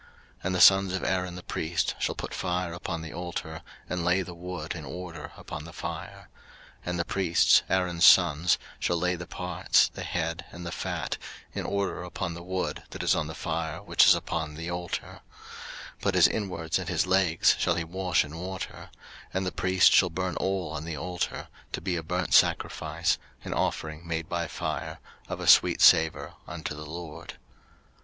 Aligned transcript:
03:001:007 0.01 0.09
And 0.45 0.55
the 0.55 0.61
sons 0.61 0.93
of 0.95 1.03
Aaron 1.03 1.35
the 1.35 1.43
priest 1.43 1.93
shall 1.99 2.15
put 2.15 2.33
fire 2.33 2.73
upon 2.73 3.03
the 3.03 3.13
altar, 3.13 3.61
and 3.87 4.03
lay 4.03 4.23
the 4.23 4.33
wood 4.33 4.73
in 4.73 4.83
order 4.83 5.31
upon 5.37 5.65
the 5.65 5.71
fire: 5.71 6.27
03:001:008 6.85 6.87
And 6.87 6.99
the 6.99 7.05
priests, 7.05 7.61
Aaron's 7.69 8.03
sons, 8.05 8.57
shall 8.79 8.97
lay 8.97 9.13
the 9.15 9.27
parts, 9.27 9.89
the 9.89 10.01
head, 10.01 10.45
and 10.51 10.65
the 10.65 10.71
fat, 10.71 11.19
in 11.53 11.67
order 11.67 12.01
upon 12.01 12.33
the 12.33 12.41
wood 12.41 12.81
that 12.89 13.03
is 13.03 13.13
on 13.13 13.27
the 13.27 13.35
fire 13.35 13.83
which 13.83 14.07
is 14.07 14.15
upon 14.15 14.55
the 14.55 14.71
altar: 14.71 15.21
03:001:009 15.99 16.01
But 16.01 16.15
his 16.15 16.27
inwards 16.27 16.79
and 16.79 16.89
his 16.89 17.05
legs 17.05 17.55
shall 17.59 17.75
he 17.75 17.83
wash 17.83 18.25
in 18.25 18.35
water: 18.39 18.89
and 19.31 19.45
the 19.45 19.51
priest 19.51 19.91
shall 19.93 20.09
burn 20.09 20.35
all 20.37 20.71
on 20.71 20.83
the 20.83 20.97
altar, 20.97 21.47
to 21.73 21.79
be 21.79 21.95
a 21.95 22.01
burnt 22.01 22.33
sacrifice, 22.33 23.19
an 23.43 23.53
offering 23.53 24.07
made 24.07 24.27
by 24.27 24.47
fire, 24.47 24.97
of 25.29 25.39
a 25.39 25.45
sweet 25.45 25.79
savour 25.79 26.33
unto 26.47 26.73
the 26.73 26.87
LORD. 26.87 27.37